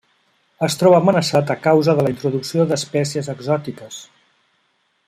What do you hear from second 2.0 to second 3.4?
la introducció d'espècies